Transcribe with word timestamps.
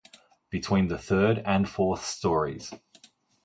Between 0.49 0.87
the 0.87 0.97
third 0.97 1.43
and 1.45 1.69
fourth 1.69 2.03
stories. 2.03 2.73